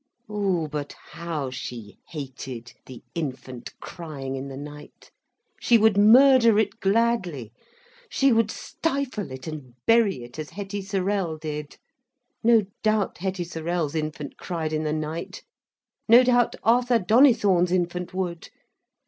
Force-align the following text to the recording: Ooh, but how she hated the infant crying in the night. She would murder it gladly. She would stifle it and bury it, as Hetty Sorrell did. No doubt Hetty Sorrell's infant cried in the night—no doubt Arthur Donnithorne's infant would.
Ooh, 0.27 0.67
but 0.67 0.93
how 0.93 1.51
she 1.51 1.99
hated 2.07 2.73
the 2.87 3.03
infant 3.13 3.79
crying 3.79 4.35
in 4.35 4.47
the 4.47 4.57
night. 4.57 5.11
She 5.59 5.77
would 5.77 5.95
murder 5.95 6.57
it 6.57 6.79
gladly. 6.79 7.53
She 8.09 8.33
would 8.33 8.49
stifle 8.49 9.29
it 9.29 9.45
and 9.45 9.75
bury 9.85 10.23
it, 10.23 10.39
as 10.39 10.49
Hetty 10.49 10.81
Sorrell 10.81 11.37
did. 11.39 11.77
No 12.43 12.65
doubt 12.81 13.19
Hetty 13.19 13.43
Sorrell's 13.45 13.93
infant 13.93 14.37
cried 14.39 14.73
in 14.73 14.85
the 14.85 14.91
night—no 14.93 16.23
doubt 16.23 16.55
Arthur 16.63 16.97
Donnithorne's 16.97 17.71
infant 17.71 18.11
would. 18.11 18.49